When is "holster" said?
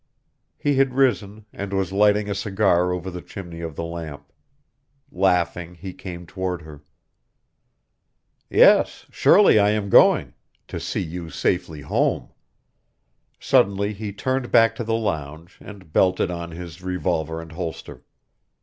17.51-18.01